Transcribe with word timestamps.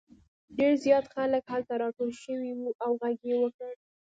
ډېر 0.57 0.73
زیات 0.85 1.05
خلک 1.15 1.43
هلته 1.53 1.73
راټول 1.83 2.11
شوي 2.23 2.51
وو 2.55 2.69
او 2.83 2.91
غږ 3.01 3.17
یې 3.29 3.35
وکړ. 3.39 3.71